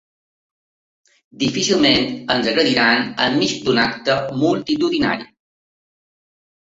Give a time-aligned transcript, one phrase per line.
[1.43, 5.33] Difícilment ens agrediran en mig d’un acte multitudinari.